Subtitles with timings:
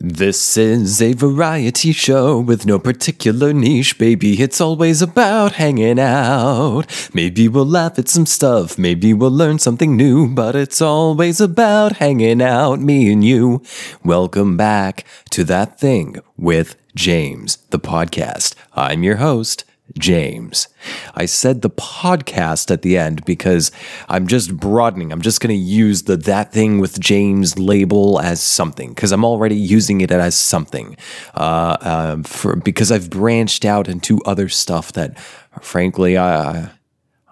[0.00, 4.42] This is a variety show with no particular niche, baby.
[4.42, 7.08] It's always about hanging out.
[7.14, 11.98] Maybe we'll laugh at some stuff, maybe we'll learn something new, but it's always about
[11.98, 13.62] hanging out, me and you.
[14.02, 18.56] Welcome back to That Thing with James, the podcast.
[18.72, 19.64] I'm your host,
[19.98, 20.68] James.
[21.14, 23.70] I said the podcast at the end because
[24.08, 25.12] I'm just broadening.
[25.12, 29.24] I'm just going to use the that thing with James label as something because I'm
[29.24, 30.96] already using it as something.
[31.34, 35.18] Uh, uh, for because I've branched out into other stuff that,
[35.60, 36.70] frankly, I.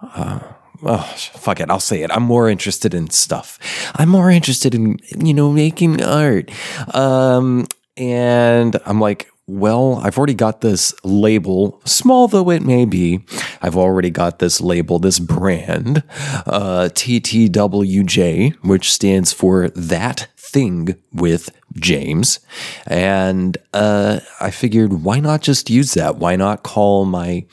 [0.01, 0.39] Uh,
[0.83, 1.69] oh, fuck it.
[1.69, 2.11] I'll say it.
[2.11, 3.59] I'm more interested in stuff.
[3.95, 6.51] I'm more interested in, you know, making art.
[6.93, 7.67] Um,
[7.97, 13.25] and I'm like, well, I've already got this label, small though it may be.
[13.61, 16.03] I've already got this label, this brand,
[16.45, 22.39] uh, TTWJ, which stands for That Thing with James.
[22.87, 26.17] And uh, I figured, why not just use that?
[26.17, 27.45] Why not call my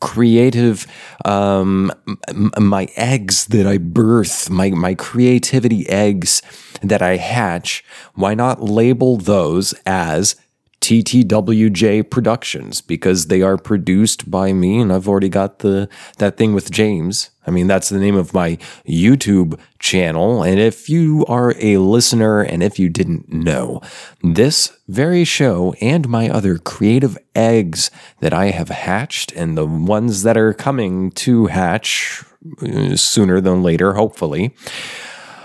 [0.00, 0.86] creative
[1.24, 1.90] um,
[2.58, 6.42] my eggs that I birth, my my creativity eggs
[6.82, 10.36] that I hatch, why not label those as
[10.84, 16.52] TTWJ Productions because they are produced by me and I've already got the that thing
[16.52, 17.30] with James.
[17.46, 22.42] I mean that's the name of my YouTube channel and if you are a listener
[22.42, 23.80] and if you didn't know,
[24.22, 30.22] this very show and my other creative eggs that I have hatched and the ones
[30.22, 32.22] that are coming to hatch
[32.60, 34.54] uh, sooner than later hopefully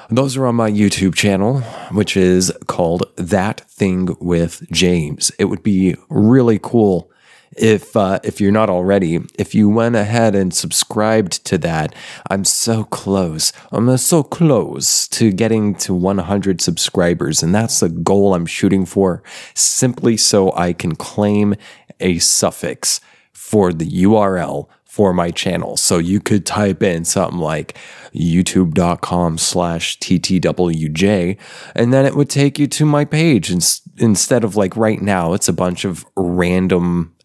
[0.10, 5.32] those are on my YouTube channel, which is called That Thing with James.
[5.38, 7.12] It would be really cool
[7.56, 11.94] if uh, if you're not already, if you went ahead and subscribed to that.
[12.30, 13.52] I'm so close.
[13.72, 19.22] I'm so close to getting to 100 subscribers, and that's the goal I'm shooting for.
[19.54, 21.56] Simply so I can claim
[22.00, 23.02] a suffix
[23.40, 25.78] for the URL for my channel.
[25.78, 27.78] So you could type in something like
[28.14, 31.38] youtube.com slash ttwj
[31.76, 33.50] and then it would take you to my page
[33.98, 37.16] instead of like right now it's a bunch of random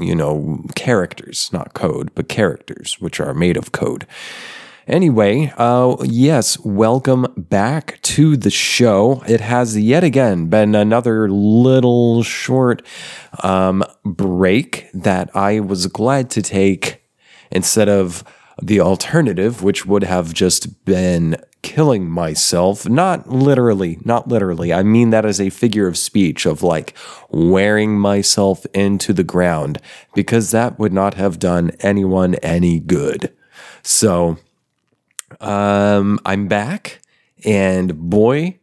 [0.00, 4.04] you know characters not code but characters which are made of code
[4.86, 9.20] Anyway, uh, yes, welcome back to the show.
[9.26, 12.86] It has yet again been another little short
[13.42, 17.02] um, break that I was glad to take
[17.50, 18.22] instead of
[18.62, 22.88] the alternative, which would have just been killing myself.
[22.88, 24.72] Not literally, not literally.
[24.72, 26.96] I mean that as a figure of speech of like
[27.28, 29.80] wearing myself into the ground
[30.14, 33.34] because that would not have done anyone any good.
[33.82, 34.38] So,
[35.40, 37.00] um, I'm back,
[37.44, 38.58] and boy,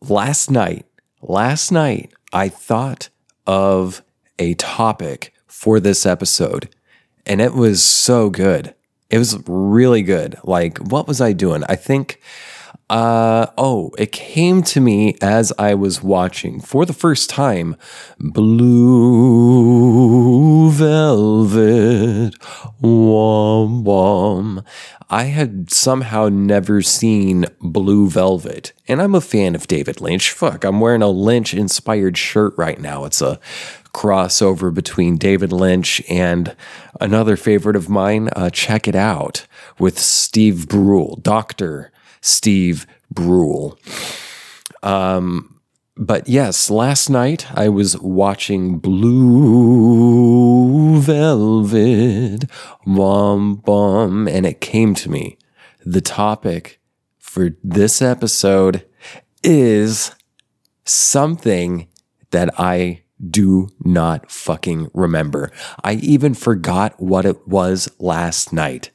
[0.00, 0.86] last night,
[1.22, 3.08] last night, I thought
[3.46, 4.02] of
[4.38, 6.68] a topic for this episode,
[7.26, 8.74] and it was so good.
[9.10, 10.38] It was really good.
[10.44, 11.64] Like, what was I doing?
[11.68, 12.20] I think
[12.90, 17.76] uh, oh, it came to me as I was watching for the first time
[18.18, 19.12] Blue
[20.72, 22.34] Velvet.
[22.80, 24.64] Wom wom.
[25.08, 30.32] I had somehow never seen Blue Velvet, and I'm a fan of David Lynch.
[30.32, 33.04] Fuck, I'm wearing a Lynch inspired shirt right now.
[33.04, 33.38] It's a
[33.94, 36.56] crossover between David Lynch and
[37.00, 38.30] another favorite of mine.
[38.34, 39.46] Uh, check it out
[39.78, 43.78] with Steve Brule, Doctor Steve Brule.
[44.82, 45.60] Um,
[45.96, 50.20] but yes, last night I was watching Blue
[51.00, 52.44] Velvet,
[52.86, 55.36] Wom Bum, and it came to me.
[55.84, 56.80] The topic
[57.18, 58.86] for this episode
[59.42, 60.12] is
[60.84, 61.86] something
[62.30, 65.52] that I do not fucking remember.
[65.84, 68.90] I even forgot what it was last night.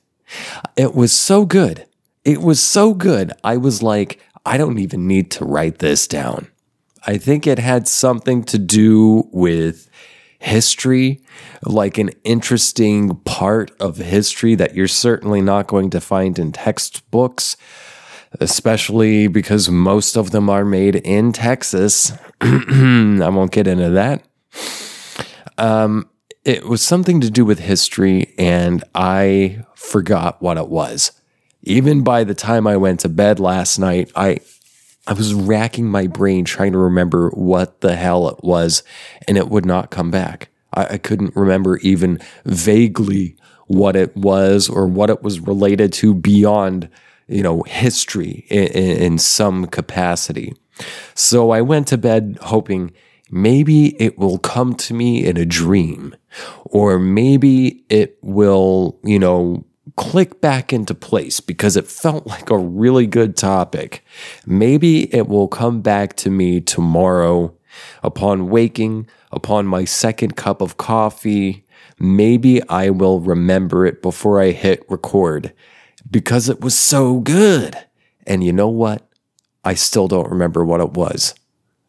[0.76, 1.86] It was so good.
[2.26, 3.32] It was so good.
[3.44, 6.48] I was like, I don't even need to write this down.
[7.06, 9.88] I think it had something to do with
[10.40, 11.22] history,
[11.64, 17.58] like an interesting part of history that you're certainly not going to find in textbooks,
[18.40, 22.12] especially because most of them are made in Texas.
[22.42, 24.24] I won't get into that.
[25.60, 26.10] Um,
[26.44, 31.12] it was something to do with history, and I forgot what it was
[31.66, 34.40] even by the time I went to bed last night, I
[35.08, 38.84] I was racking my brain trying to remember what the hell it was,
[39.28, 40.50] and it would not come back.
[40.74, 43.36] I, I couldn't remember even vaguely
[43.68, 46.90] what it was or what it was related to beyond,
[47.28, 50.54] you know, history in, in some capacity.
[51.14, 52.92] So I went to bed hoping
[53.30, 56.16] maybe it will come to me in a dream,
[56.66, 59.66] or maybe it will, you know,
[59.96, 64.04] click back into place because it felt like a really good topic.
[64.46, 67.56] Maybe it will come back to me tomorrow
[68.04, 71.66] upon waking, upon my second cup of coffee.
[71.98, 75.54] Maybe I will remember it before I hit record
[76.10, 77.78] because it was so good.
[78.28, 79.08] And you know what?
[79.64, 81.34] I still don't remember what it was.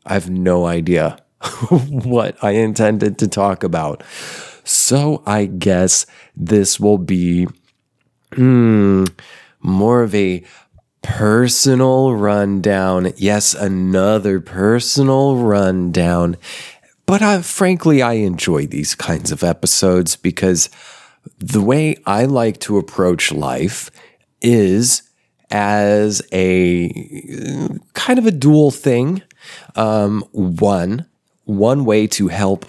[0.05, 1.19] I have no idea
[1.69, 4.02] what I intended to talk about.
[4.64, 7.47] So I guess this will be
[8.37, 9.05] hmm,
[9.61, 10.44] more of a
[11.03, 13.12] personal rundown.
[13.17, 16.37] Yes, another personal rundown.
[17.06, 20.69] But I, frankly, I enjoy these kinds of episodes because
[21.38, 23.91] the way I like to approach life
[24.43, 25.03] is
[25.50, 26.88] as a
[27.94, 29.23] kind of a dual thing.
[29.77, 31.06] Um, one,
[31.44, 32.67] one way to help,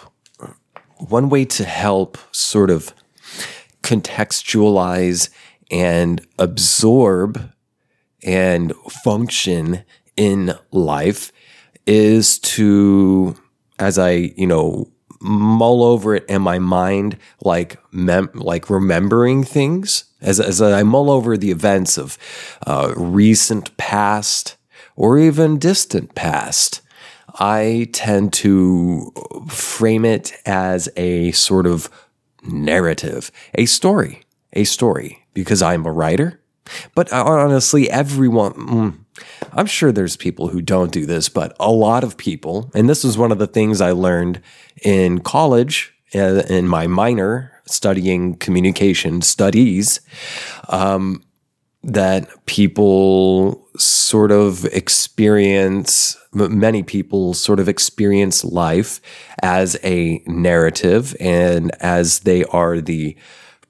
[0.97, 2.93] one way to help sort of
[3.81, 5.29] contextualize
[5.71, 7.51] and absorb
[8.23, 8.73] and
[9.03, 9.83] function
[10.15, 11.31] in life
[11.85, 13.35] is to,
[13.79, 20.05] as I, you know, mull over it in my mind, like mem- like remembering things
[20.21, 22.17] as as I mull over the events of
[22.65, 24.57] uh, recent past
[24.95, 26.81] or even distant past.
[27.39, 29.11] I tend to
[29.47, 31.89] frame it as a sort of
[32.43, 34.23] narrative, a story,
[34.53, 36.41] a story, because I'm a writer.
[36.95, 38.99] But honestly, everyone, mm,
[39.53, 43.03] I'm sure there's people who don't do this, but a lot of people, and this
[43.03, 44.41] was one of the things I learned
[44.83, 50.01] in college uh, in my minor studying communication studies,
[50.69, 51.23] um,
[51.83, 58.99] that people sort of experience, many people sort of experience life
[59.43, 63.15] as a narrative and as they are the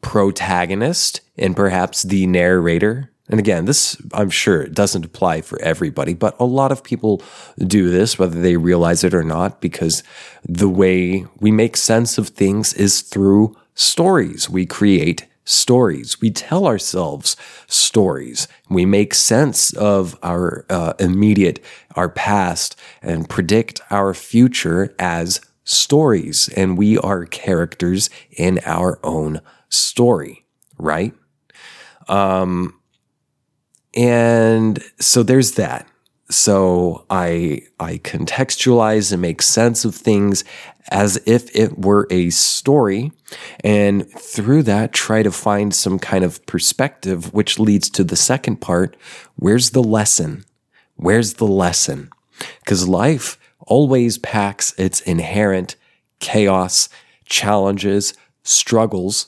[0.08, 3.12] protagonist and perhaps the narrator.
[3.30, 7.22] And again, this, I'm sure, it doesn't apply for everybody, but a lot of people
[7.58, 10.02] do this, whether they realize it or not, because
[10.48, 14.50] the way we make sense of things is through stories.
[14.50, 16.22] We create stories.
[16.22, 17.36] We tell ourselves
[17.68, 18.48] stories.
[18.70, 21.60] We make sense of our uh, immediate,
[21.98, 26.50] our past, and predict our future as stories.
[26.56, 30.46] And we are characters in our own story,
[30.78, 31.14] right?
[32.08, 32.80] Um,
[33.96, 35.88] and so there's that.
[36.30, 40.44] So I I contextualize and make sense of things
[40.92, 43.12] as if it were a story
[43.64, 48.58] and through that try to find some kind of perspective which leads to the second
[48.58, 48.98] part,
[49.36, 50.44] where's the lesson?
[50.96, 52.10] Where's the lesson?
[52.66, 55.76] Cuz life always packs its inherent
[56.20, 56.90] chaos,
[57.26, 58.14] challenges,
[58.44, 59.28] struggles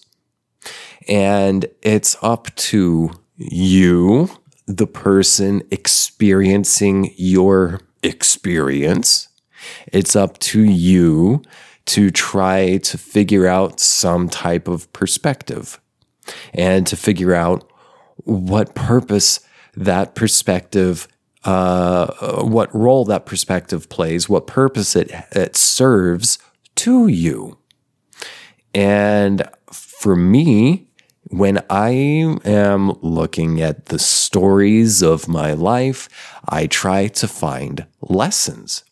[1.09, 4.29] and it's up to you,
[4.67, 9.27] the person experiencing your experience.
[9.91, 11.41] It's up to you
[11.88, 15.81] to try to figure out some type of perspective
[16.53, 17.69] and to figure out
[18.17, 19.39] what purpose
[19.75, 21.07] that perspective,
[21.44, 26.38] uh, what role that perspective plays, what purpose it, it serves
[26.75, 27.57] to you.
[28.75, 30.88] And for me,
[31.23, 31.90] when I
[32.45, 36.09] am looking at the stories of my life,
[36.47, 38.83] I try to find lessons.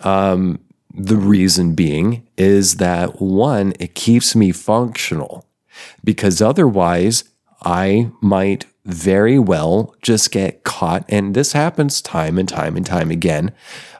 [0.00, 0.60] Um,
[0.92, 5.46] the reason being is that one, it keeps me functional
[6.04, 7.24] because otherwise
[7.62, 11.04] I might very well just get caught.
[11.08, 13.52] And this happens time and time and time again.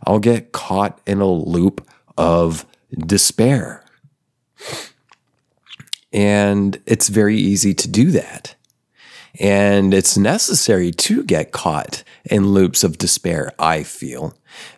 [0.07, 1.87] I'll get caught in a loop
[2.17, 2.65] of
[3.07, 3.85] despair.
[6.17, 8.55] And it's very easy to do that.
[9.39, 14.33] And it's necessary to get caught in loops of despair, I feel,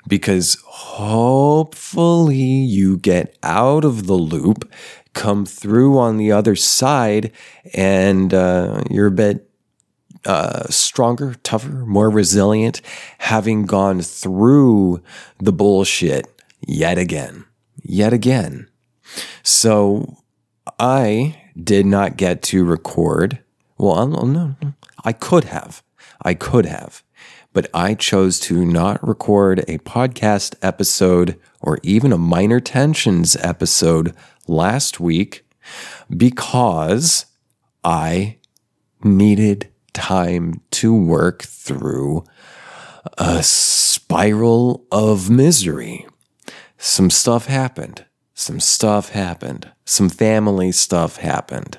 [0.09, 4.69] because hopefully you get out of the loop,
[5.15, 7.31] come through on the other side,
[7.73, 9.49] and uh, you're a bit
[10.25, 12.83] uh, stronger, tougher, more resilient,
[13.19, 15.01] having gone through
[15.39, 16.27] the bullshit
[16.67, 17.45] yet again,
[17.85, 18.69] yet again.
[19.45, 20.19] So
[20.79, 23.41] I did not get to record.
[23.79, 24.57] Well, no,
[25.05, 25.83] I could have.
[26.23, 27.03] I could have.
[27.53, 34.15] But I chose to not record a podcast episode or even a minor tensions episode
[34.47, 35.47] last week
[36.15, 37.27] because
[37.85, 38.39] I
[39.03, 42.25] needed time to work through
[43.17, 46.07] a spiral of misery.
[46.77, 48.05] some stuff happened.
[48.39, 49.69] Some stuff happened.
[49.85, 51.77] Some family stuff happened.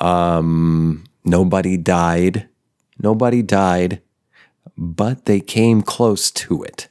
[0.00, 2.48] Um, nobody died.
[2.98, 4.00] Nobody died,
[4.74, 6.88] but they came close to it.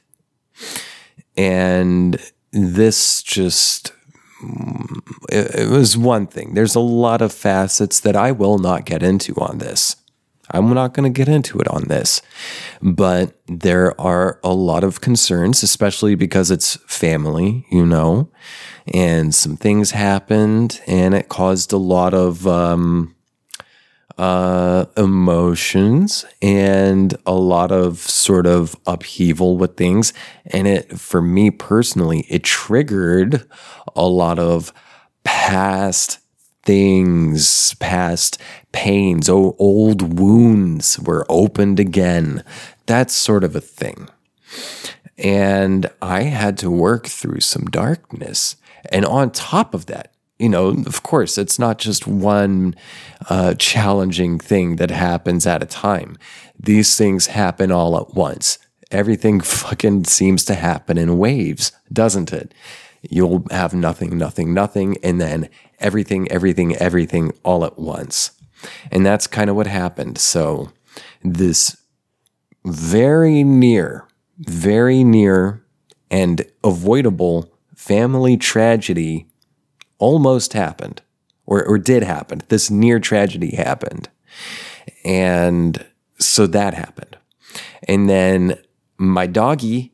[1.36, 2.16] And
[2.52, 3.92] this just,
[5.30, 6.54] it, was one thing.
[6.54, 9.96] There's a lot of facets that I will not get into on this.
[10.52, 12.22] I'm not going to get into it on this,
[12.80, 18.30] but there are a lot of concerns, especially because it's family, you know,
[18.92, 23.14] and some things happened and it caused a lot of um,
[24.18, 30.12] uh, emotions and a lot of sort of upheaval with things.
[30.46, 33.48] And it, for me personally, it triggered
[33.96, 34.72] a lot of
[35.24, 36.18] past
[36.62, 38.40] things, past
[38.72, 42.42] pains, oh, old wounds were opened again.
[42.86, 44.08] That sort of a thing.
[45.18, 48.56] And I had to work through some darkness.
[48.90, 52.74] And on top of that, you know, of course, it's not just one
[53.30, 56.16] uh, challenging thing that happens at a time.
[56.58, 58.58] These things happen all at once.
[58.90, 62.52] Everything fucking seems to happen in waves, doesn't it?
[63.08, 65.48] You'll have nothing, nothing, nothing, and then
[65.78, 68.32] everything, everything, everything all at once.
[68.90, 70.18] And that's kind of what happened.
[70.18, 70.70] So,
[71.22, 71.76] this
[72.64, 74.06] very near,
[74.38, 75.64] very near,
[76.10, 79.28] and avoidable family tragedy
[79.98, 81.00] almost happened
[81.46, 82.42] or, or did happen.
[82.48, 84.08] This near tragedy happened.
[85.04, 85.84] And
[86.18, 87.16] so that happened.
[87.88, 88.58] And then
[88.98, 89.92] my doggy,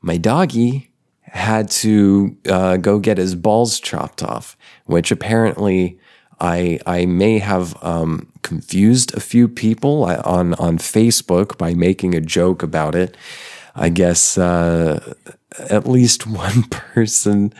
[0.00, 0.92] my doggy
[1.22, 5.98] had to uh, go get his balls chopped off, which apparently
[6.40, 12.20] I I may have um, confused a few people on on Facebook by making a
[12.20, 13.16] joke about it.
[13.74, 15.14] I guess uh,
[15.58, 17.50] at least one person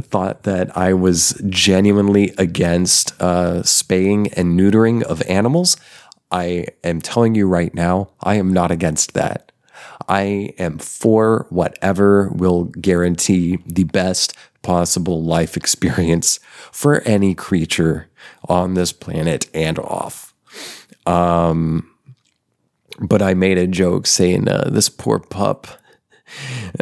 [0.00, 5.76] thought that I was genuinely against uh, spaying and neutering of animals.
[6.30, 9.52] I am telling you right now, I am not against that.
[10.08, 18.08] I am for whatever will guarantee the best possible life experience for any creature
[18.48, 20.34] on this planet and off.
[21.06, 21.90] Um,
[23.00, 25.66] but I made a joke saying, uh, this poor pup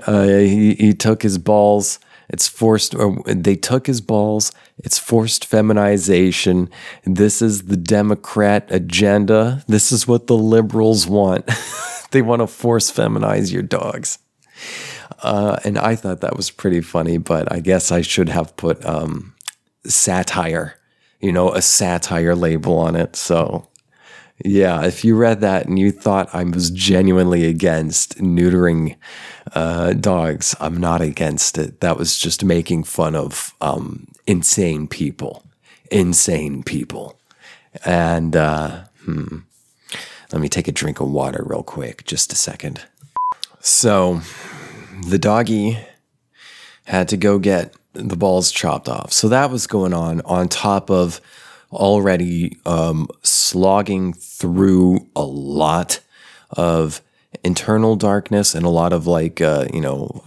[0.06, 1.98] uh, he, he took his balls.
[2.28, 4.52] It's forced, or they took his balls.
[4.78, 6.70] It's forced feminization.
[7.04, 9.64] This is the Democrat agenda.
[9.66, 11.50] This is what the liberals want.
[12.12, 14.18] they want to force feminize your dogs.
[15.22, 18.84] Uh, and I thought that was pretty funny, but I guess I should have put
[18.84, 19.34] um,
[19.84, 20.76] satire,
[21.20, 23.16] you know, a satire label on it.
[23.16, 23.68] So
[24.44, 28.96] yeah, if you read that and you thought I was genuinely against neutering
[29.54, 31.80] uh, dogs, I'm not against it.
[31.80, 35.44] That was just making fun of um, insane people,
[35.90, 37.18] insane people.
[37.84, 39.38] And uh, hmm,
[40.32, 42.82] let me take a drink of water real quick, just a second.
[43.60, 44.22] So
[45.06, 45.78] the doggy
[46.84, 49.12] had to go get the balls chopped off.
[49.12, 51.20] So that was going on on top of
[51.72, 56.00] already um, slogging through a lot
[56.50, 57.00] of
[57.44, 60.22] internal darkness and a lot of like uh, you know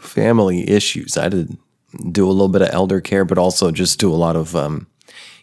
[0.00, 1.16] family issues.
[1.16, 1.56] I to
[2.10, 4.86] do a little bit of elder care, but also just do a lot of um,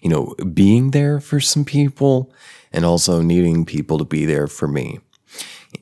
[0.02, 2.32] you know being there for some people
[2.72, 5.00] and also needing people to be there for me.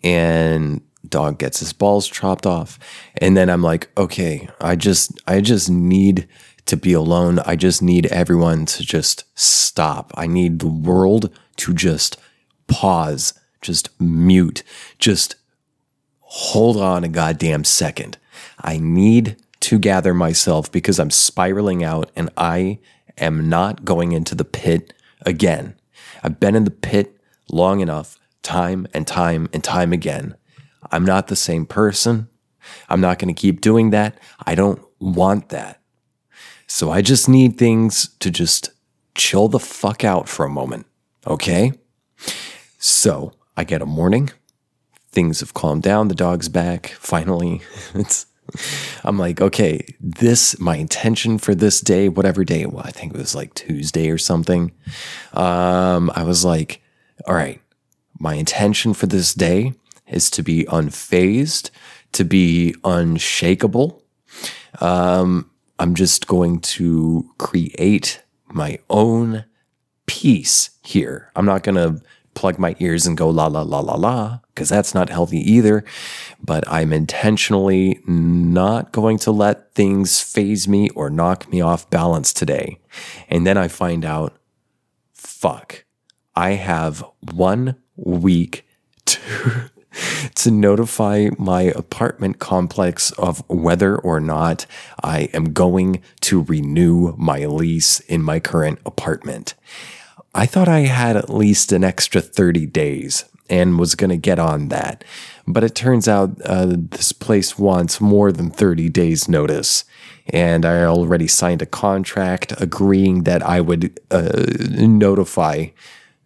[0.04, 2.80] And dog gets his balls chopped off,
[3.18, 6.28] and then I'm like, okay, I just I just need
[6.66, 7.40] to be alone.
[7.40, 10.12] I just need everyone to just stop.
[10.16, 12.18] I need the world to just
[12.68, 14.64] pause, just mute,
[15.00, 15.36] just
[16.20, 18.18] hold on a goddamn second.
[18.60, 22.80] I need to gather myself because I'm spiraling out and I
[23.18, 24.94] am not going into the pit
[25.26, 25.76] again.
[26.24, 27.18] I've been in the pit
[27.50, 30.36] long enough, time and time and time again.
[30.90, 32.28] I'm not the same person.
[32.90, 34.18] I'm not going to keep doing that.
[34.46, 35.82] I don't want that.
[36.68, 38.72] So I just need things to just
[39.16, 40.86] chill the fuck out for a moment.
[41.28, 41.74] Okay?
[42.78, 44.32] So I get a morning.
[45.12, 46.08] Things have calmed down.
[46.08, 46.88] The dog's back.
[47.00, 47.62] Finally,
[47.94, 48.26] it's.
[49.06, 52.66] I'm like, okay, this my intention for this day, whatever day.
[52.66, 54.74] Well, I think it was like Tuesday or something.
[55.34, 56.82] Um, I was like,
[57.26, 57.62] all right,
[58.20, 59.74] my intention for this day
[60.12, 61.72] is to be unfazed,
[62.12, 64.04] to be unshakable.
[64.80, 65.50] Um,
[65.80, 69.46] I'm just going to create my own
[70.06, 71.32] peace here.
[71.36, 72.04] I'm not going to
[72.34, 75.84] plug my ears and go la la la la la, because that's not healthy either.
[76.42, 82.34] But I'm intentionally not going to let things faze me or knock me off balance
[82.34, 82.80] today.
[83.30, 84.38] And then I find out,
[85.14, 85.86] fuck,
[86.36, 87.04] I have
[87.34, 88.68] one week
[89.06, 89.72] to.
[90.36, 94.66] To notify my apartment complex of whether or not
[95.04, 99.54] I am going to renew my lease in my current apartment.
[100.34, 104.40] I thought I had at least an extra 30 days and was going to get
[104.40, 105.04] on that.
[105.46, 109.84] But it turns out uh, this place wants more than 30 days' notice.
[110.28, 115.68] And I already signed a contract agreeing that I would uh, notify,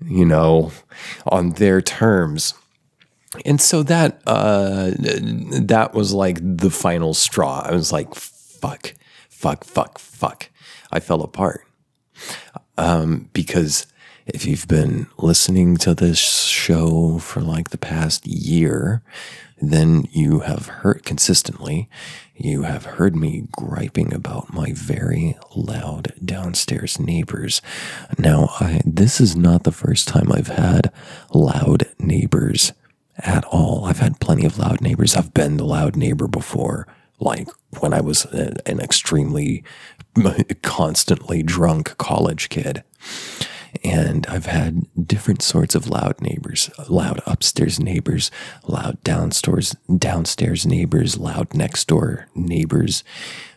[0.06, 0.72] you know,
[1.26, 2.54] on their terms.
[3.46, 7.62] And so that uh, that was like the final straw.
[7.66, 8.94] I was like, fuck,
[9.30, 10.50] fuck, fuck, fuck.
[10.92, 11.66] I fell apart
[12.78, 13.88] um, because
[14.26, 19.04] if you've been listening to this show for like the past year,
[19.62, 21.90] then you have heard consistently,
[22.36, 27.62] you have heard me griping about my very loud downstairs neighbors.
[28.18, 30.92] Now, I, this is not the first time I've had
[31.34, 32.74] loud neighbors
[33.20, 33.86] at all.
[33.86, 35.16] I've had plenty of loud neighbors.
[35.16, 36.88] I've been the loud neighbor before,
[37.20, 37.48] like
[37.80, 39.64] when I was an extremely
[40.62, 42.84] constantly drunk college kid.
[43.84, 48.32] And I've had different sorts of loud neighbors, loud upstairs neighbors,
[48.66, 53.04] loud downstairs downstairs neighbors, loud next door neighbors,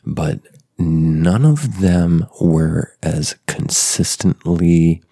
[0.05, 0.41] but
[0.78, 5.02] none of them were as consistently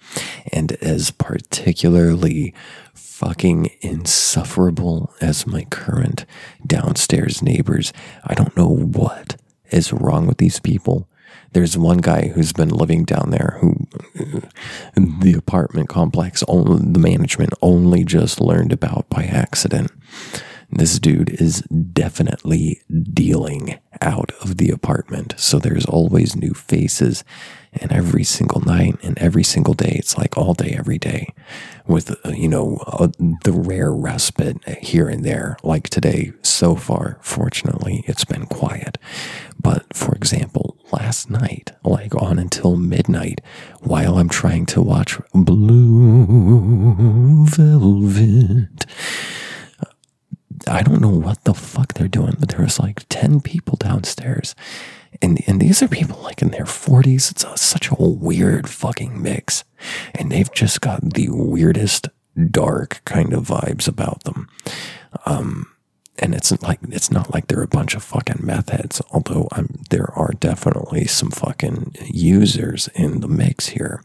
[0.53, 2.55] and as particularly
[2.95, 6.25] fucking insufferable as my current
[6.67, 7.93] downstairs neighbors.
[8.25, 9.37] I don't know what
[9.71, 11.09] is wrong with these people.
[11.53, 13.87] There's one guy who's been living down there who
[14.95, 19.91] the apartment complex, only, the management only just learned about by accident.
[20.71, 22.83] This dude is definitely
[23.13, 25.35] dealing out of the apartment.
[25.39, 27.25] So there's always new faces.
[27.73, 31.35] And every single night and every single day, it's like all day, every day,
[31.87, 33.09] with, uh, you know, uh,
[33.45, 35.57] the rare respite here and there.
[35.63, 38.99] Like today, so far, fortunately, it's been quiet.
[39.61, 43.41] But for example, last night, like on until midnight,
[43.81, 46.27] while I'm trying to watch Blue
[47.47, 48.87] Velvet,
[50.67, 54.55] I don't know what the fuck they're doing, but there was like 10 people downstairs.
[55.23, 57.31] And, and these are people like in their 40s.
[57.31, 59.65] It's a, such a weird fucking mix.
[60.15, 62.09] And they've just got the weirdest,
[62.51, 64.49] dark kind of vibes about them.
[65.25, 65.69] Um,
[66.19, 69.83] and it's like it's not like they're a bunch of fucking meth heads, although I'm,
[69.91, 74.03] there are definitely some fucking users in the mix here.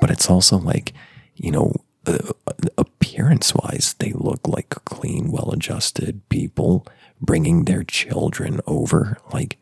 [0.00, 0.92] But it's also like,
[1.34, 1.74] you know,
[2.06, 2.32] Uh,
[2.78, 6.86] appearance wise, they look like clean, well adjusted people
[7.20, 9.18] bringing their children over.
[9.32, 9.58] Like,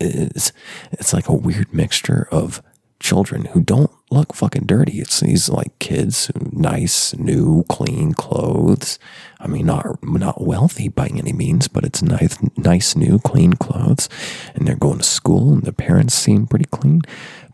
[0.00, 0.52] it's,
[0.92, 2.62] it's like a weird mixture of
[3.00, 5.00] children who don't look fucking dirty.
[5.00, 8.98] It's these like kids, nice, new, clean clothes.
[9.38, 14.08] I mean, not not wealthy by any means, but it's nice, nice, new, clean clothes,
[14.54, 17.02] and they're going to school, and the parents seem pretty clean.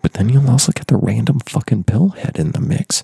[0.04, 3.02] But then you'll also get the random fucking pillhead in the mix.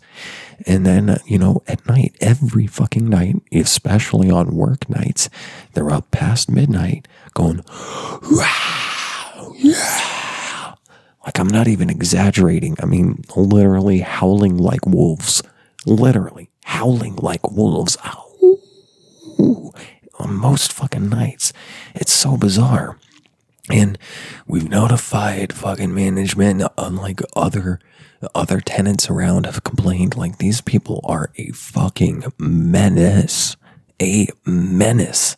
[0.66, 5.30] And then, uh, you know, at night, every fucking night, especially on work nights,
[5.72, 7.64] they're up past midnight going,
[8.30, 10.74] wow, yeah.
[11.24, 12.76] Like I'm not even exaggerating.
[12.82, 15.42] I mean, literally howling like wolves.
[15.86, 17.96] Literally howling like wolves.
[18.04, 18.26] Ow.
[20.18, 21.54] On most fucking nights.
[21.94, 22.98] It's so bizarre.
[23.72, 23.98] And
[24.46, 27.80] we've notified fucking management, unlike uh, other
[28.34, 30.16] other tenants around have complained.
[30.16, 33.56] Like these people are a fucking menace,
[34.00, 35.36] a menace.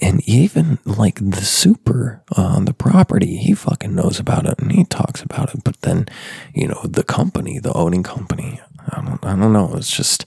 [0.00, 4.84] And even like the super on the property, he fucking knows about it and he
[4.84, 5.62] talks about it.
[5.64, 6.06] But then,
[6.54, 9.74] you know, the company, the owning company, I don't, I don't know.
[9.76, 10.26] It's just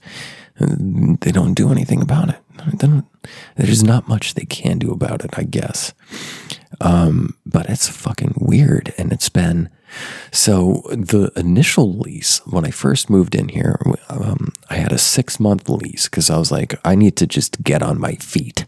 [0.58, 2.40] they don't do anything about it.
[3.56, 5.92] there's not much they can do about it, I guess.
[6.80, 8.94] Um, but it's fucking weird.
[8.98, 9.70] And it's been
[10.32, 15.40] so the initial lease when I first moved in here, um, I had a six
[15.40, 18.66] month lease because I was like, I need to just get on my feet.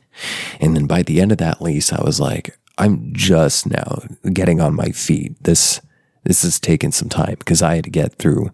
[0.61, 4.61] And then by the end of that lease, I was like, I'm just now getting
[4.61, 5.43] on my feet.
[5.43, 5.81] This
[6.25, 8.51] this has taken some time because I had to get through.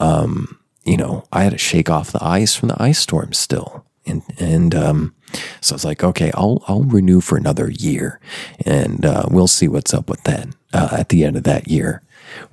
[0.00, 0.55] Um,
[0.86, 4.22] you know, I had to shake off the ice from the ice storm still, and
[4.38, 5.14] and um,
[5.60, 8.20] so I was like, okay, I'll I'll renew for another year,
[8.64, 12.02] and uh, we'll see what's up with that uh, at the end of that year.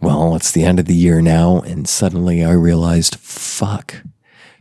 [0.01, 4.01] Well, it's the end of the year now, and suddenly I realized, fuck,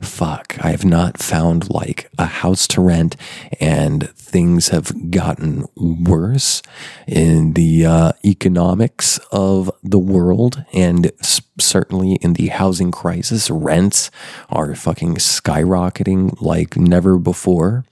[0.04, 3.16] fuck, I have not found like a house to rent
[3.60, 6.62] and things have gotten worse
[7.06, 11.12] in the uh, economics of the world and
[11.58, 13.50] certainly in the housing crisis.
[13.50, 14.10] Rents
[14.48, 17.84] are fucking skyrocketing like never before.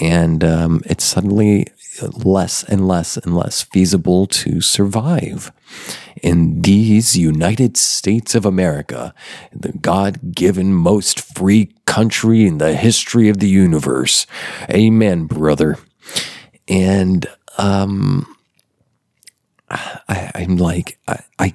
[0.00, 1.66] And um, it's suddenly
[2.02, 5.52] less and less and less feasible to survive
[6.22, 9.14] in these United States of America,
[9.52, 14.26] the God given most free country in the history of the universe.
[14.70, 15.76] Amen, brother.
[16.66, 18.36] And um,
[19.70, 21.54] I, am like, I, I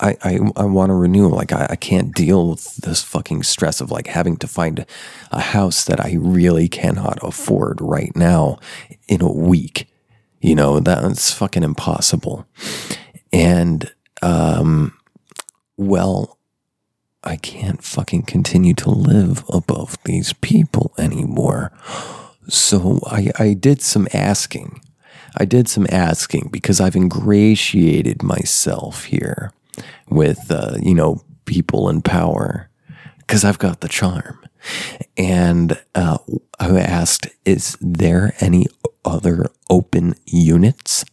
[0.00, 1.28] I, I, I want to renew.
[1.28, 4.86] Like, I, I can't deal with this fucking stress of like having to find
[5.30, 8.58] a house that I really cannot afford right now
[9.08, 9.88] in a week.
[10.40, 12.46] You know, that's fucking impossible.
[13.32, 14.98] And, um,
[15.76, 16.38] well,
[17.22, 21.72] I can't fucking continue to live above these people anymore.
[22.48, 24.80] So I, I did some asking.
[25.36, 29.52] I did some asking because I've ingratiated myself here
[30.08, 32.68] with, uh, you know, people in power
[33.18, 34.38] because I've got the charm.
[35.16, 36.18] And uh,
[36.58, 38.66] I asked, is there any
[39.04, 41.04] other open units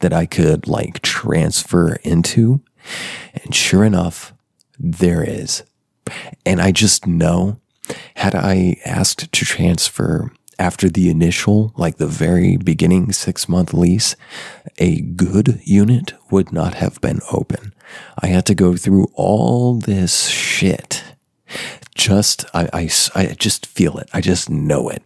[0.00, 2.60] that I could like transfer into?
[3.42, 4.32] And sure enough,
[4.78, 5.62] there is.
[6.44, 7.60] And I just know,
[8.16, 14.16] had I asked to transfer after the initial, like the very beginning six month lease,
[14.78, 17.74] a good unit would not have been open.
[18.18, 21.04] I had to go through all this shit.
[21.94, 24.08] Just, I, I, I just feel it.
[24.14, 25.02] I just know it.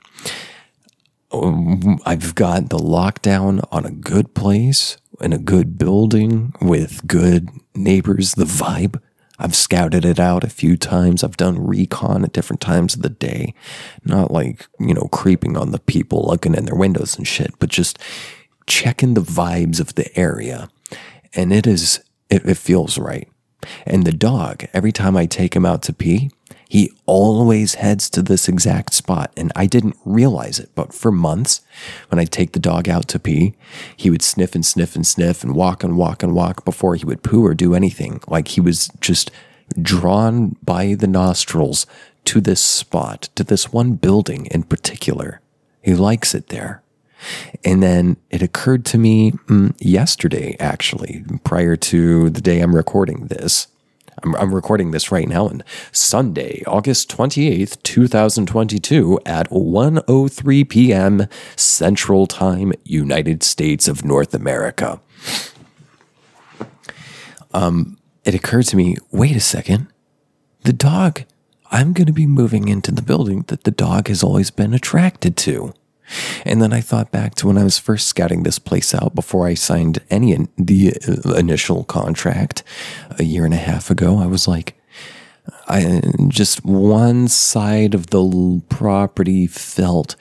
[1.32, 8.34] I've got the lockdown on a good place in a good building with good neighbors,
[8.34, 9.00] the vibe.
[9.38, 11.22] I've scouted it out a few times.
[11.22, 13.54] I've done recon at different times of the day.
[14.04, 17.68] Not like, you know, creeping on the people looking in their windows and shit, but
[17.68, 17.98] just
[18.66, 20.68] checking the vibes of the area.
[21.34, 23.28] And it is, it, it feels right.
[23.84, 26.30] And the dog, every time I take him out to pee,
[26.68, 29.32] he always heads to this exact spot.
[29.36, 31.60] And I didn't realize it, but for months,
[32.08, 33.54] when I'd take the dog out to pee,
[33.96, 37.04] he would sniff and sniff and sniff and walk and walk and walk before he
[37.04, 38.20] would poo or do anything.
[38.26, 39.30] Like he was just
[39.80, 41.86] drawn by the nostrils
[42.24, 45.40] to this spot, to this one building in particular.
[45.82, 46.82] He likes it there.
[47.64, 53.26] And then it occurred to me mm, yesterday, actually, prior to the day I'm recording
[53.26, 53.68] this,
[54.22, 61.26] I'm, I'm recording this right now on Sunday, August 28th, 2022 at 1:03 p.m.
[61.56, 65.00] Central Time, United States of North America.
[67.52, 69.88] Um, it occurred to me, wait a second.
[70.62, 71.22] The dog,
[71.70, 75.36] I'm going to be moving into the building that the dog has always been attracted
[75.38, 75.72] to.
[76.44, 79.46] And then I thought back to when I was first scouting this place out before
[79.46, 82.62] I signed any in, the uh, initial contract
[83.18, 84.18] a year and a half ago.
[84.18, 84.80] I was like,
[85.68, 90.16] I just one side of the property felt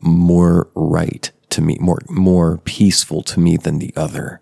[0.00, 4.40] more right to me, more more peaceful to me than the other.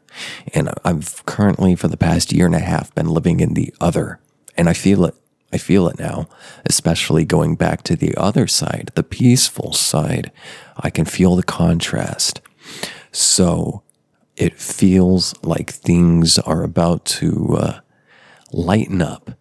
[0.52, 4.20] And I've currently for the past year and a half been living in the other,
[4.56, 5.14] and I feel it.
[5.54, 6.28] I feel it now,
[6.66, 10.32] especially going back to the other side, the peaceful side.
[10.76, 12.40] I can feel the contrast.
[13.12, 13.84] So
[14.36, 17.80] it feels like things are about to uh,
[18.52, 19.38] lighten up.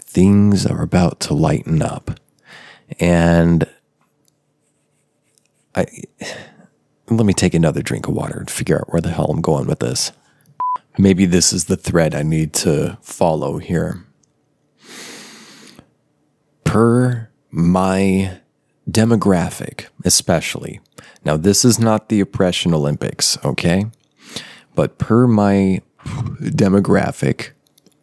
[0.00, 2.18] Things are about to lighten up.
[2.98, 3.68] And
[5.76, 5.86] I
[7.08, 9.68] let me take another drink of water and figure out where the hell I'm going
[9.68, 10.10] with this.
[10.98, 14.05] Maybe this is the thread I need to follow here
[16.76, 18.38] per my
[18.86, 20.78] demographic, especially.
[21.24, 23.86] Now, this is not the Oppression Olympics, okay?
[24.74, 27.52] But per my demographic,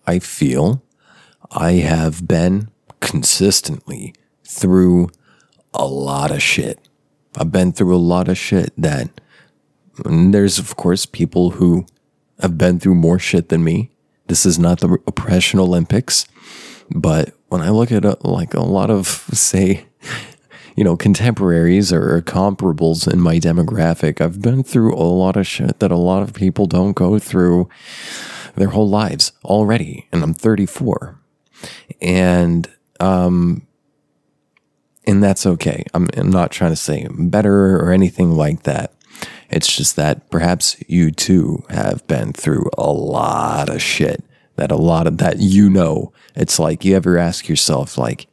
[0.08, 0.82] I feel
[1.52, 5.12] I have been consistently through
[5.76, 6.80] a lot of shit.
[7.38, 9.22] I've been through a lot of shit that
[10.04, 11.86] there's, of course, people who
[12.40, 13.92] have been through more shit than me.
[14.26, 16.26] This is not the Oppression Olympics.
[16.94, 19.86] But when I look at a, uh, like a lot of, say,
[20.76, 25.80] you know, contemporaries or comparables in my demographic, I've been through a lot of shit
[25.80, 27.68] that a lot of people don't go through
[28.56, 30.08] their whole lives already.
[30.12, 31.20] And I'm 34.
[32.00, 33.66] And, um,
[35.06, 35.84] and that's okay.
[35.96, 38.94] I'm, I'm not trying to say better or anything like that.
[39.50, 44.24] It's just that perhaps you too have been through a lot of shit
[44.56, 46.14] that a lot of that you know.
[46.36, 48.28] It's like you ever ask yourself, like,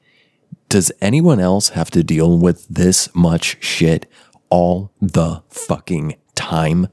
[0.69, 4.07] Does anyone else have to deal with this much shit
[4.49, 6.89] all the fucking time?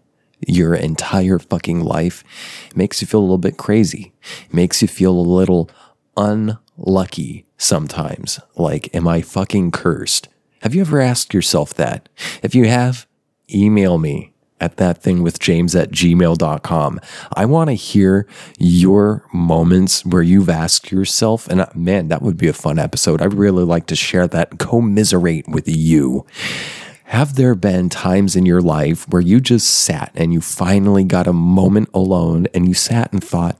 [0.48, 2.24] Your entire fucking life
[2.68, 4.14] it makes you feel a little bit crazy.
[4.46, 5.70] It makes you feel a little
[6.16, 8.40] unlucky sometimes.
[8.56, 10.30] Like, am I fucking cursed?
[10.62, 12.08] Have you ever asked yourself that?
[12.44, 13.08] If you have,
[13.52, 17.00] email me at that thing with james at gmail.com.
[17.34, 22.38] I want to hear your moments where you've asked yourself, and uh, man, that would
[22.38, 23.22] be a fun episode.
[23.22, 26.26] I'd really like to share that, commiserate with you.
[27.06, 31.28] Have there been times in your life where you just sat and you finally got
[31.28, 33.58] a moment alone and you sat and thought,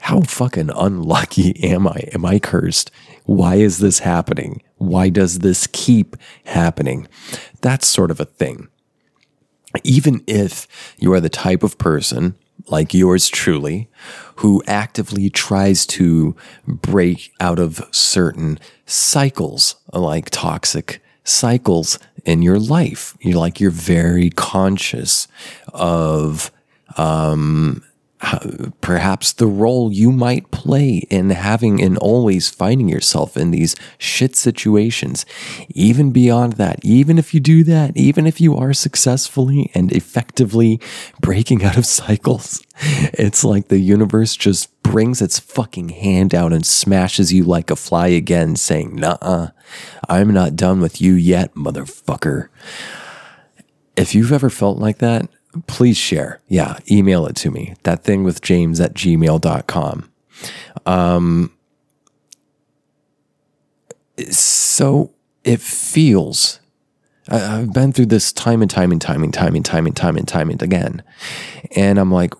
[0.00, 2.08] how fucking unlucky am I?
[2.14, 2.90] Am I cursed?
[3.24, 4.62] Why is this happening?
[4.76, 7.08] Why does this keep happening?
[7.60, 8.68] That's sort of a thing
[9.84, 10.66] even if
[10.98, 12.36] you are the type of person
[12.68, 13.88] like yours truly
[14.36, 16.34] who actively tries to
[16.66, 24.30] break out of certain cycles like toxic cycles in your life you're like you're very
[24.30, 25.28] conscious
[25.72, 26.50] of
[26.96, 27.82] um,
[28.80, 34.34] perhaps the role you might play in having and always finding yourself in these shit
[34.34, 35.26] situations.
[35.70, 40.80] Even beyond that, even if you do that, even if you are successfully and effectively
[41.20, 42.64] breaking out of cycles,
[43.12, 47.76] it's like the universe just brings its fucking hand out and smashes you like a
[47.76, 49.48] fly again, saying, Nah,
[50.08, 52.48] I'm not done with you yet, motherfucker.
[53.96, 55.28] If you've ever felt like that,
[55.66, 56.40] please share.
[56.48, 57.74] Yeah, email it to me.
[57.82, 60.10] That thing with James at gmail.com.
[60.84, 61.52] Um,
[64.30, 65.12] so
[65.44, 66.60] it feels,
[67.28, 69.96] I, have been through this time and time and time and time and time and
[69.96, 71.02] time and time and again.
[71.74, 72.34] And I'm like,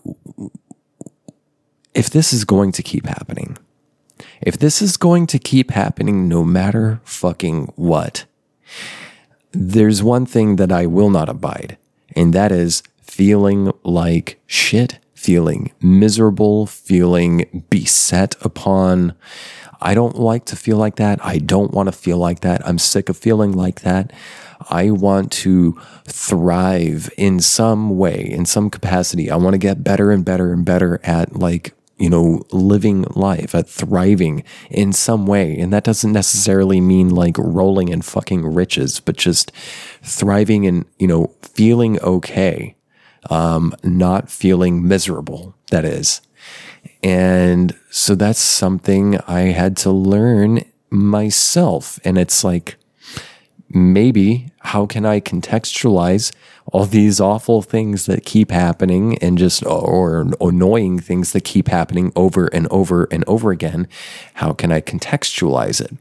[1.95, 3.57] if this is going to keep happening,
[4.41, 8.27] if this is going to keep happening no matter fucking what,
[9.53, 11.79] there's one thing that I will not abide,
[12.15, 19.15] and that is feeling like shit, feeling miserable, feeling beset upon.
[19.81, 21.25] I don't like to feel like that.
[21.25, 22.67] I don't want to feel like that.
[22.67, 24.13] I'm sick of feeling like that.
[24.71, 29.31] I want to thrive in some way, in some capacity.
[29.31, 33.55] I want to get better and better and better at like, you know, living life,
[33.55, 35.59] at thriving in some way.
[35.59, 39.53] And that doesn't necessarily mean like rolling in fucking riches, but just
[40.03, 42.76] thriving and, you know, feeling okay
[43.31, 46.21] um, not feeling miserable, that is.
[47.03, 51.99] And so that's something I had to learn myself.
[52.05, 52.77] And it's like,
[53.69, 56.33] maybe how can I contextualize
[56.73, 62.13] all these awful things that keep happening and just, or annoying things that keep happening
[62.17, 63.89] over and over and over again?
[64.35, 65.97] How can I contextualize it?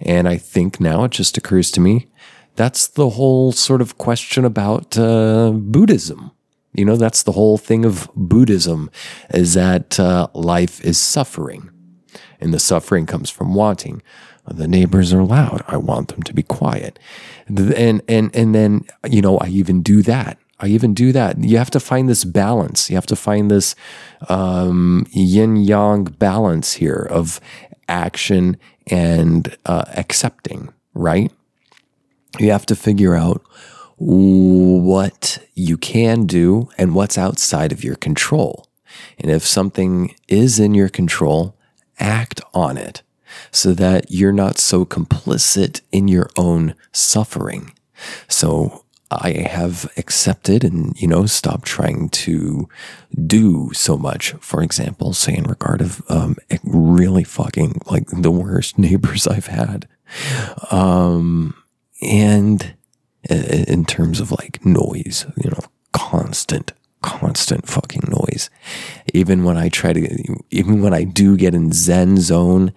[0.00, 2.08] And I think now it just occurs to me
[2.56, 6.30] that's the whole sort of question about uh, Buddhism
[6.74, 8.90] you know, that's the whole thing of Buddhism
[9.32, 11.70] is that uh, life is suffering.
[12.40, 14.02] And the suffering comes from wanting.
[14.46, 15.64] The neighbors are loud.
[15.66, 16.98] I want them to be quiet.
[17.46, 20.38] And, and, and then, you know, I even do that.
[20.60, 21.42] I even do that.
[21.42, 22.90] You have to find this balance.
[22.90, 23.74] You have to find this
[24.28, 27.40] um, yin yang balance here of
[27.88, 28.56] action
[28.88, 31.32] and uh, accepting, right?
[32.38, 33.42] You have to figure out
[33.96, 38.66] what you can do and what's outside of your control.
[39.18, 41.56] And if something is in your control,
[41.98, 43.02] act on it
[43.50, 47.72] so that you're not so complicit in your own suffering.
[48.28, 52.68] So I have accepted and, you know, stopped trying to
[53.26, 54.32] do so much.
[54.40, 59.88] For example, say in regard of um, really fucking like the worst neighbors I've had.
[60.70, 61.54] Um,
[62.02, 62.73] and
[63.30, 65.60] in terms of like noise, you know,
[65.92, 68.50] constant, constant fucking noise.
[69.12, 72.72] Even when I try to, even when I do get in Zen zone,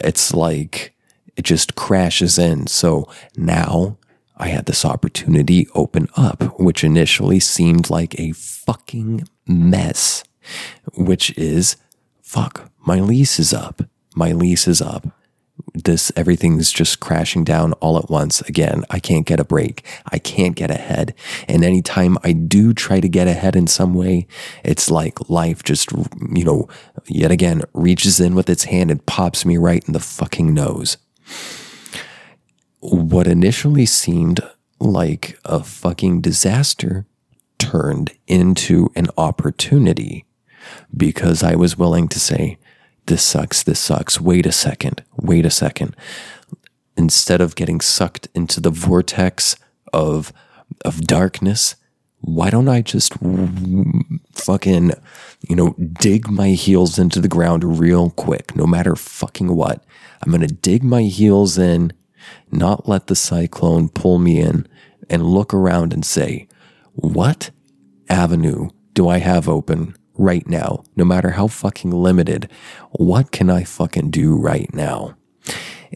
[0.00, 0.94] it's like
[1.36, 2.66] it just crashes in.
[2.66, 3.98] So now
[4.36, 10.24] I had this opportunity open up, which initially seemed like a fucking mess,
[10.94, 11.76] which is
[12.22, 13.82] fuck, my lease is up.
[14.14, 15.06] My lease is up
[15.74, 18.84] this everything's just crashing down all at once again.
[18.90, 19.84] I can't get a break.
[20.10, 21.14] I can't get ahead.
[21.48, 24.26] And anytime i do try to get ahead in some way
[24.64, 26.68] it's like life just you know
[27.06, 30.96] yet again reaches in with its hand and pops me right in the fucking nose.
[32.80, 34.40] What initially seemed
[34.80, 37.06] like a fucking disaster
[37.58, 40.26] turned into an opportunity
[40.96, 42.58] because i was willing to say
[43.06, 44.20] this sucks, this sucks.
[44.20, 45.96] Wait a second, wait a second.
[46.96, 49.56] instead of getting sucked into the vortex
[49.92, 50.32] of
[50.84, 51.76] of darkness,
[52.20, 53.12] why don't I just
[54.32, 54.92] fucking,
[55.48, 59.84] you know, dig my heels into the ground real quick, no matter fucking what?
[60.22, 61.92] I'm going to dig my heels in,
[62.50, 64.66] not let the cyclone pull me in,
[65.10, 66.48] and look around and say,
[66.94, 67.50] what
[68.08, 70.84] avenue do I have open right now?
[70.96, 72.48] No matter how fucking limited,
[72.92, 75.16] what can I fucking do right now?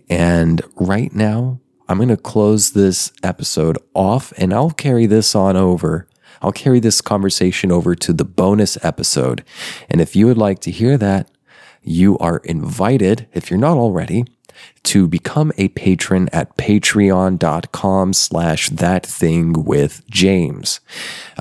[0.09, 5.57] And right now, I'm going to close this episode off and I'll carry this on
[5.57, 6.09] over
[6.43, 9.45] I'll carry this conversation over to the bonus episode.
[9.89, 11.31] And if you would like to hear that,
[11.83, 14.25] you are invited, if you're not already,
[14.85, 20.81] to become a patron at patreon.com slash that thing with James.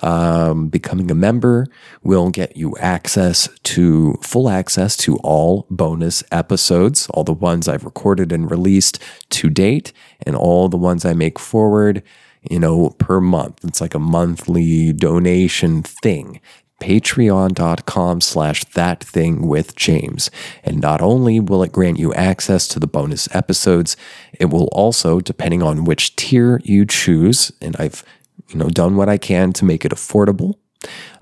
[0.01, 1.67] Um, becoming a member
[2.03, 7.85] will get you access to full access to all bonus episodes, all the ones I've
[7.85, 9.93] recorded and released to date,
[10.25, 12.03] and all the ones I make forward
[12.49, 13.63] you know, per month.
[13.63, 16.41] It's like a monthly donation thing.
[16.85, 20.29] Patreon.com slash that thing with James.
[20.63, 23.97] And not only will it grant you access to the bonus episodes,
[24.39, 28.03] it will also, depending on which tier you choose, and I've,
[28.49, 30.59] you know, done what I can to make it affordable.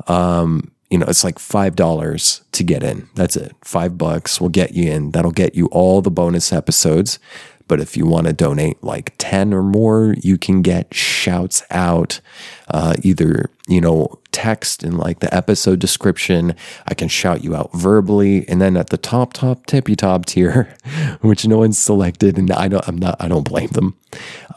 [0.07, 3.07] Um, you know, it's like $5 to get in.
[3.15, 3.55] That's it.
[3.63, 5.11] Five bucks will get you in.
[5.11, 7.19] That'll get you all the bonus episodes.
[7.67, 12.19] But if you want to donate like 10 or more, you can get shouts out,
[12.67, 16.55] uh, either, you know, text in like the episode description.
[16.87, 18.47] I can shout you out verbally.
[18.47, 20.75] And then at the top, top, tippy top tier,
[21.21, 23.95] which no one's selected, and I don't, I'm not, I don't blame them.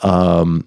[0.02, 0.66] Um,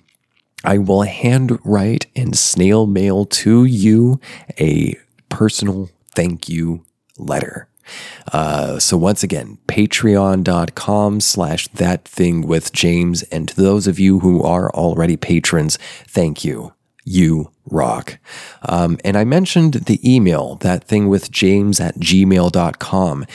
[0.63, 4.19] I will handwrite and snail mail to you
[4.60, 4.97] a
[5.30, 6.84] personal thank you
[7.17, 7.69] letter.
[8.32, 13.23] Uh, so once again, patreon.com slash that thing with James.
[13.23, 16.73] And to those of you who are already patrons, thank you.
[17.12, 18.19] You rock.
[18.67, 23.26] Um, and I mentioned the email, that thing with james at gmail.com.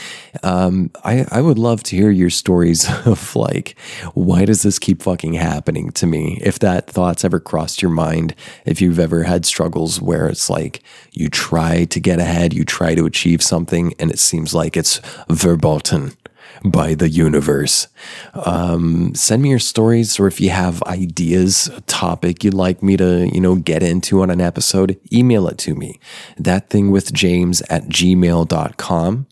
[0.45, 3.77] Um, I, I would love to hear your stories of like,
[4.15, 6.39] why does this keep fucking happening to me?
[6.41, 10.81] If that thought's ever crossed your mind, if you've ever had struggles where it's like
[11.11, 15.01] you try to get ahead, you try to achieve something, and it seems like it's
[15.29, 16.13] verboten
[16.63, 17.89] by the universe.
[18.35, 22.97] Um, send me your stories, or if you have ideas, a topic you'd like me
[22.97, 25.99] to, you know, get into on an episode, email it to me.
[26.37, 29.27] That thing with James at gmail.com.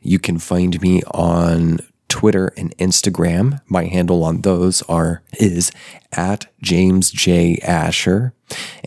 [0.00, 3.60] You can find me on Twitter and Instagram.
[3.66, 5.70] My handle on those are is
[6.12, 7.58] at James J.
[7.62, 8.32] Asher.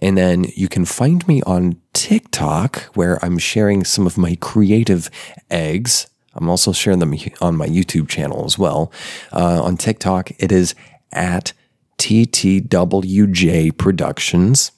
[0.02, 5.10] And then you can find me on TikTok where I'm sharing some of my creative
[5.50, 8.92] eggs I'm also sharing them on my YouTube channel as well.
[9.32, 10.76] Uh, on TikTok, it is
[11.12, 11.54] at
[11.98, 14.72] TTWJ Productions.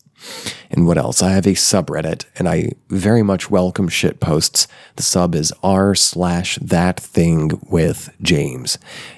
[0.71, 1.21] And what else?
[1.21, 4.67] I have a subreddit and I very much welcome shit posts.
[4.95, 8.77] The sub is r slash that thing with James.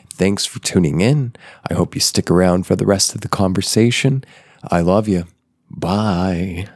[0.10, 1.36] Thanks for tuning in.
[1.70, 4.24] I hope you stick around for the rest of the conversation.
[4.64, 5.26] I love you.
[5.70, 6.68] Bye.